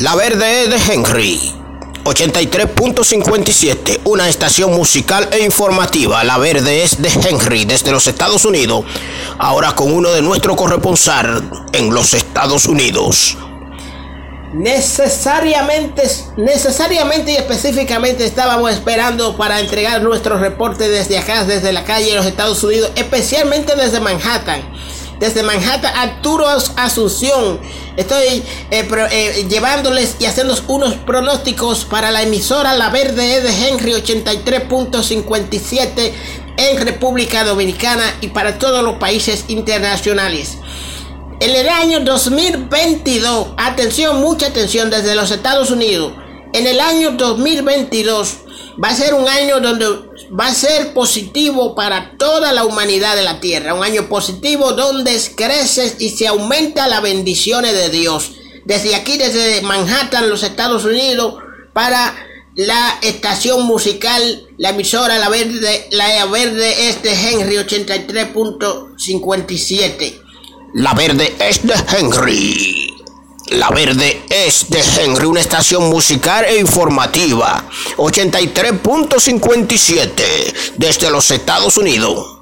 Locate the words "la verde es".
6.24-7.02, 65.90-67.02, 70.74-71.66, 73.50-74.70